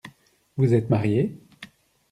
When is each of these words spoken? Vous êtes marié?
Vous 0.57 0.73
êtes 0.73 0.89
marié? 0.89 1.37